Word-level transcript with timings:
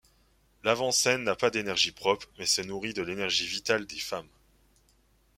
L'avant-scène 0.63 1.21
n'a 1.25 1.35
pas 1.35 1.51
d'énergie 1.51 1.91
propre, 1.91 2.27
mais 2.39 2.47
se 2.47 2.63
nourrit 2.63 2.95
de 2.95 3.03
l'énergie 3.03 3.45
vitale 3.45 3.85
des 3.85 3.99
femmes. 3.99 4.27